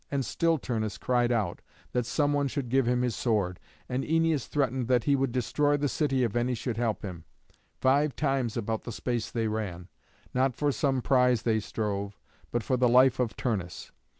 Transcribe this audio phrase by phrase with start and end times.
[0.09, 4.47] And still Turnus cried out that some one should give him his sword, and Æneas
[4.47, 7.23] threatened that he would destroy the city if any should help him.
[7.77, 9.89] Five times about the space they ran;
[10.33, 12.17] not for some prize they strove,
[12.51, 13.91] but for the life of Turnus.